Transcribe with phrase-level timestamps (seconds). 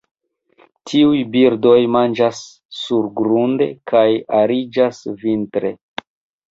[0.91, 2.41] Tiuj birdoj manĝas
[2.81, 4.05] surgrunde, kaj
[4.43, 5.79] ariĝas vintre.